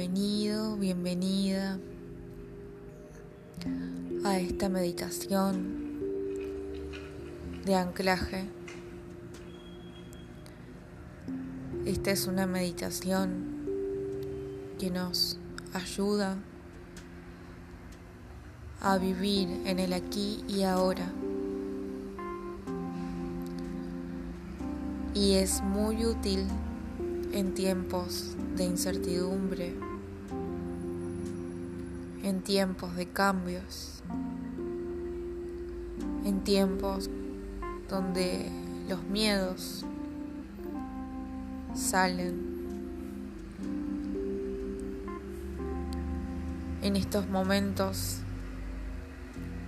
Bienvenido, 0.00 0.76
bienvenida 0.78 1.78
a 4.24 4.38
esta 4.38 4.70
meditación 4.70 6.00
de 7.66 7.74
anclaje. 7.74 8.46
Esta 11.84 12.12
es 12.12 12.26
una 12.26 12.46
meditación 12.46 13.44
que 14.78 14.90
nos 14.90 15.36
ayuda 15.74 16.38
a 18.80 18.96
vivir 18.96 19.50
en 19.66 19.80
el 19.80 19.92
aquí 19.92 20.42
y 20.48 20.62
ahora. 20.62 21.12
Y 25.12 25.34
es 25.34 25.60
muy 25.60 26.06
útil 26.06 26.46
en 27.34 27.52
tiempos 27.52 28.34
de 28.56 28.64
incertidumbre, 28.64 29.89
en 32.30 32.42
tiempos 32.42 32.94
de 32.94 33.08
cambios, 33.08 34.04
en 36.24 36.44
tiempos 36.44 37.10
donde 37.88 38.48
los 38.88 39.02
miedos 39.02 39.84
salen. 41.74 42.48
En 46.82 46.94
estos 46.94 47.28
momentos 47.28 48.18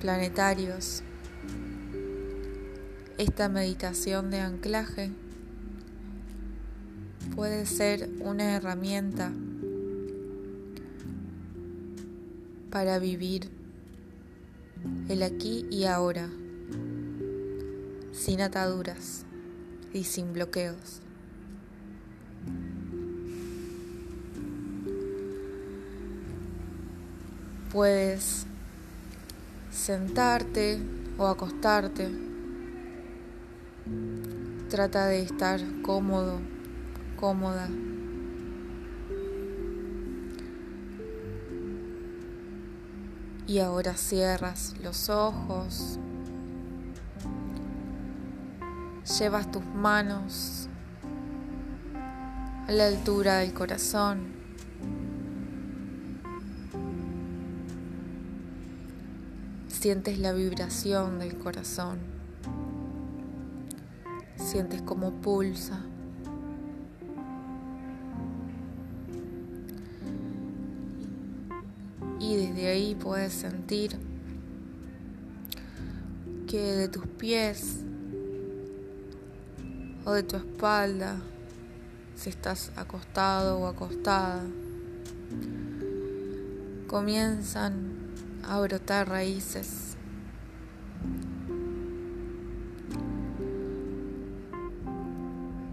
planetarios, 0.00 1.02
esta 3.18 3.48
meditación 3.48 4.30
de 4.30 4.38
anclaje 4.38 5.10
puede 7.34 7.66
ser 7.66 8.08
una 8.20 8.54
herramienta 8.54 9.32
para 12.74 12.98
vivir 12.98 13.48
el 15.08 15.22
aquí 15.22 15.64
y 15.70 15.84
ahora, 15.84 16.28
sin 18.12 18.40
ataduras 18.40 19.24
y 19.92 20.02
sin 20.02 20.32
bloqueos. 20.32 21.00
Puedes 27.72 28.44
sentarte 29.70 30.80
o 31.16 31.28
acostarte. 31.28 32.08
Trata 34.68 35.06
de 35.06 35.22
estar 35.22 35.60
cómodo 35.82 36.40
cómoda. 37.20 37.68
Y 43.46 43.58
ahora 43.58 43.94
cierras 43.94 44.74
los 44.82 45.10
ojos. 45.10 45.98
Llevas 49.18 49.50
tus 49.50 49.64
manos 49.64 50.68
a 52.66 52.72
la 52.72 52.86
altura 52.86 53.36
del 53.36 53.52
corazón. 53.52 54.32
Sientes 59.68 60.18
la 60.18 60.32
vibración 60.32 61.18
del 61.18 61.36
corazón. 61.36 61.98
Sientes 64.36 64.80
cómo 64.80 65.10
pulsa. 65.20 65.84
Y 72.34 72.48
desde 72.48 72.66
ahí 72.66 72.94
puedes 72.96 73.32
sentir 73.32 73.96
que 76.48 76.58
de 76.58 76.88
tus 76.88 77.06
pies 77.06 77.78
o 80.04 80.12
de 80.12 80.24
tu 80.24 80.36
espalda, 80.36 81.16
si 82.16 82.30
estás 82.30 82.72
acostado 82.76 83.60
o 83.60 83.66
acostada, 83.66 84.42
comienzan 86.88 88.10
a 88.42 88.58
brotar 88.60 89.08
raíces. 89.08 89.96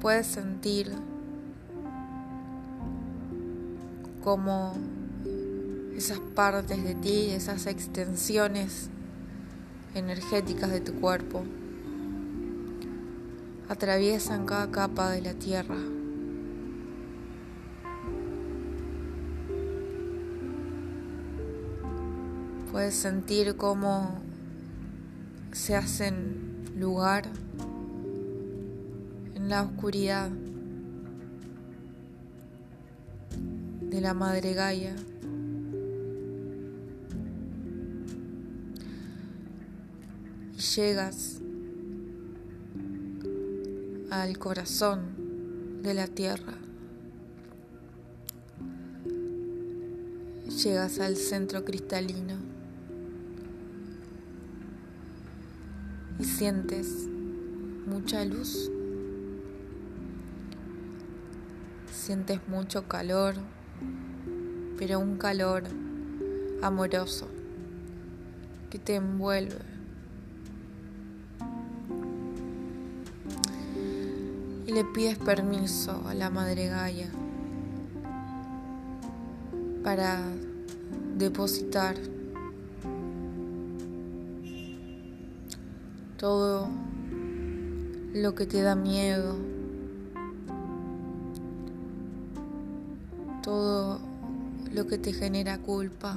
Puedes 0.00 0.26
sentir 0.28 0.92
como 4.22 4.74
esas 5.96 6.18
partes 6.18 6.82
de 6.82 6.94
ti, 6.94 7.30
esas 7.30 7.66
extensiones 7.66 8.90
energéticas 9.94 10.70
de 10.70 10.80
tu 10.80 10.94
cuerpo, 10.94 11.44
atraviesan 13.68 14.44
cada 14.44 14.70
capa 14.70 15.10
de 15.10 15.22
la 15.22 15.34
tierra. 15.34 15.76
Puedes 22.72 22.94
sentir 22.94 23.56
cómo 23.56 24.18
se 25.52 25.76
hacen 25.76 26.64
lugar 26.76 27.28
en 29.36 29.48
la 29.48 29.62
oscuridad 29.62 30.28
de 33.80 34.00
la 34.00 34.12
madre 34.12 34.54
Gaia. 34.54 34.96
Llegas 40.64 41.40
al 44.10 44.38
corazón 44.38 45.82
de 45.82 45.92
la 45.92 46.06
tierra. 46.06 46.54
Llegas 50.48 51.00
al 51.00 51.16
centro 51.16 51.64
cristalino 51.64 52.36
y 56.18 56.24
sientes 56.24 57.08
mucha 57.86 58.24
luz. 58.24 58.70
Sientes 61.92 62.40
mucho 62.48 62.88
calor, 62.88 63.34
pero 64.78 64.98
un 64.98 65.18
calor 65.18 65.64
amoroso 66.62 67.28
que 68.70 68.78
te 68.78 68.94
envuelve. 68.96 69.73
Y 74.66 74.72
le 74.72 74.84
pides 74.84 75.18
permiso 75.18 76.02
a 76.06 76.14
la 76.14 76.30
Madre 76.30 76.68
Gaia 76.68 77.08
para 79.82 80.20
depositar 81.16 81.96
todo 86.16 86.68
lo 88.14 88.34
que 88.34 88.46
te 88.46 88.62
da 88.62 88.74
miedo, 88.74 89.36
todo 93.42 94.00
lo 94.72 94.86
que 94.86 94.96
te 94.96 95.12
genera 95.12 95.58
culpa, 95.58 96.16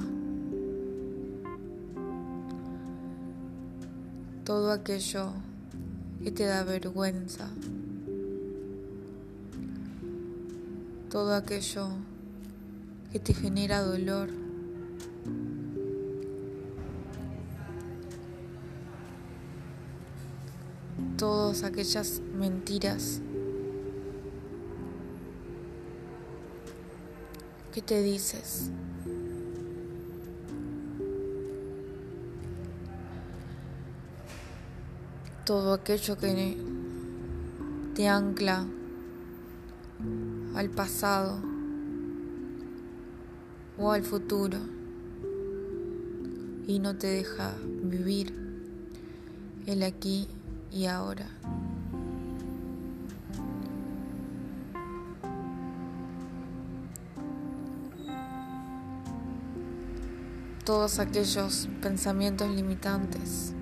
todo 4.44 4.72
aquello 4.72 5.32
que 6.22 6.30
te 6.30 6.44
da 6.44 6.64
vergüenza. 6.64 7.50
Todo 11.10 11.34
aquello 11.34 11.88
que 13.10 13.18
te 13.18 13.32
genera 13.32 13.80
dolor. 13.80 14.28
Todas 21.16 21.64
aquellas 21.64 22.20
mentiras 22.38 23.20
que 27.72 27.80
te 27.80 28.02
dices. 28.02 28.70
Todo 35.44 35.72
aquello 35.72 36.18
que 36.18 36.58
te 37.94 38.06
ancla 38.06 38.66
al 40.58 40.70
pasado 40.70 41.40
o 43.78 43.92
al 43.92 44.02
futuro 44.02 44.58
y 46.66 46.80
no 46.80 46.96
te 46.96 47.06
deja 47.06 47.54
vivir 47.84 48.34
el 49.66 49.84
aquí 49.84 50.26
y 50.72 50.86
ahora. 50.86 51.30
todos 60.64 60.98
aquellos 60.98 61.66
pensamientos 61.80 62.50
limitantes 62.50 63.54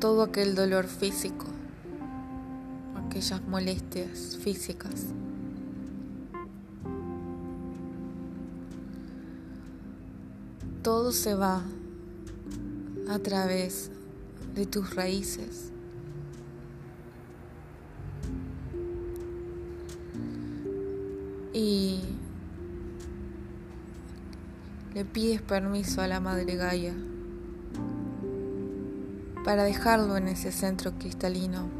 Todo 0.00 0.22
aquel 0.22 0.54
dolor 0.54 0.86
físico, 0.86 1.46
aquellas 2.94 3.42
molestias 3.48 4.36
físicas. 4.36 5.06
Todo 10.84 11.10
se 11.10 11.34
va 11.34 11.62
a 13.08 13.18
través 13.18 13.90
de 14.54 14.66
tus 14.66 14.94
raíces. 14.94 15.72
Y 21.52 22.02
le 24.94 25.04
pides 25.04 25.42
permiso 25.42 26.02
a 26.02 26.06
la 26.06 26.20
Madre 26.20 26.54
Gaia 26.54 26.94
para 29.48 29.64
dejarlo 29.64 30.18
en 30.18 30.28
ese 30.28 30.52
centro 30.52 30.92
cristalino. 30.98 31.70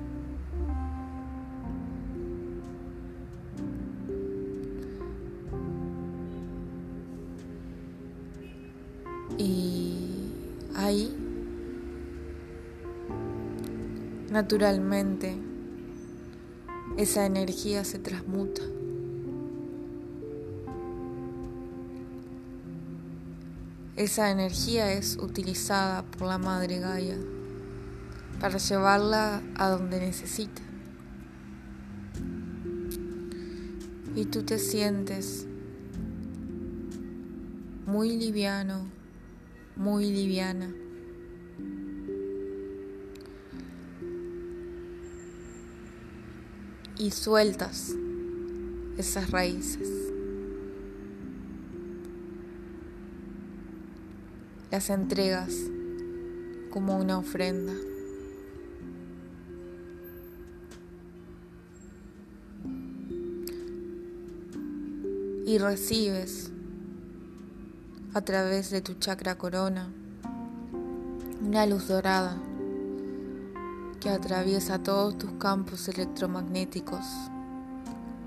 Y 9.36 10.32
ahí, 10.76 11.14
naturalmente, 14.30 15.36
esa 16.96 17.26
energía 17.26 17.84
se 17.84 17.98
transmuta. 17.98 18.62
Esa 23.96 24.30
energía 24.30 24.90
es 24.94 25.18
utilizada 25.18 26.02
por 26.02 26.28
la 26.28 26.38
Madre 26.38 26.78
Gaia 26.78 27.18
para 28.40 28.58
llevarla 28.58 29.42
a 29.56 29.70
donde 29.70 30.00
necesita. 30.00 30.62
Y 34.14 34.24
tú 34.26 34.42
te 34.42 34.58
sientes 34.58 35.46
muy 37.86 38.16
liviano, 38.16 38.86
muy 39.76 40.10
liviana. 40.10 40.72
Y 46.98 47.12
sueltas 47.12 47.94
esas 48.96 49.30
raíces. 49.30 49.88
Las 54.70 54.90
entregas 54.90 55.54
como 56.70 56.98
una 56.98 57.18
ofrenda. 57.18 57.72
Y 65.48 65.56
recibes 65.56 66.50
a 68.12 68.20
través 68.20 68.70
de 68.70 68.82
tu 68.82 68.92
chakra 68.98 69.38
corona 69.38 69.90
una 71.42 71.64
luz 71.64 71.88
dorada 71.88 72.36
que 73.98 74.10
atraviesa 74.10 74.82
todos 74.82 75.16
tus 75.16 75.30
campos 75.38 75.88
electromagnéticos, 75.88 77.06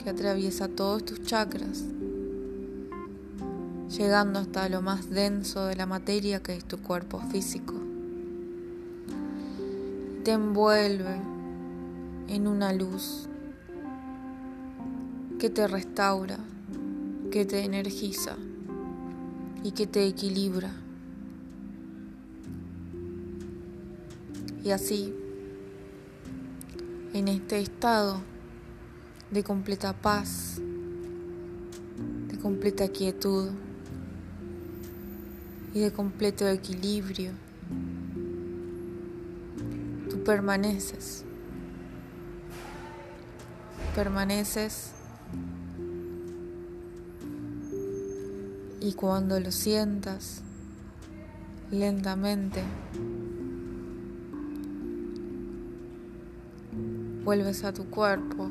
que 0.03 0.09
atraviesa 0.09 0.67
todos 0.67 1.05
tus 1.05 1.21
chakras, 1.21 1.83
llegando 3.95 4.39
hasta 4.39 4.67
lo 4.67 4.81
más 4.81 5.11
denso 5.11 5.67
de 5.67 5.75
la 5.75 5.85
materia 5.85 6.41
que 6.41 6.55
es 6.55 6.65
tu 6.65 6.79
cuerpo 6.79 7.19
físico. 7.19 7.75
Te 10.23 10.31
envuelve 10.31 11.21
en 12.29 12.47
una 12.47 12.73
luz 12.73 13.29
que 15.37 15.51
te 15.51 15.67
restaura, 15.67 16.39
que 17.31 17.45
te 17.45 17.63
energiza 17.63 18.35
y 19.63 19.71
que 19.71 19.87
te 19.87 20.05
equilibra. 20.05 20.69
Y 24.63 24.71
así, 24.71 25.15
en 27.13 27.29
este 27.29 27.59
estado 27.61 28.21
de 29.31 29.43
completa 29.45 29.93
paz, 29.93 30.59
de 32.27 32.37
completa 32.37 32.89
quietud 32.89 33.49
y 35.73 35.79
de 35.79 35.91
completo 35.93 36.47
equilibrio, 36.49 37.31
tú 40.09 40.21
permaneces, 40.23 41.23
permaneces 43.95 45.00
Y 48.81 48.93
cuando 48.93 49.39
lo 49.39 49.51
sientas 49.51 50.41
lentamente, 51.69 52.63
vuelves 57.23 57.63
a 57.63 57.71
tu 57.71 57.85
cuerpo 57.91 58.49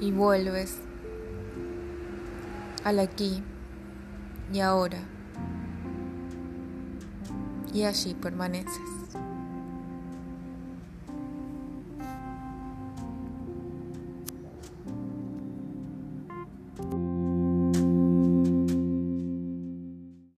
y 0.00 0.10
vuelves 0.10 0.78
al 2.82 2.98
aquí 2.98 3.42
y 4.52 4.60
ahora 4.60 4.98
y 7.72 7.84
allí 7.84 8.14
permaneces. 8.14 8.99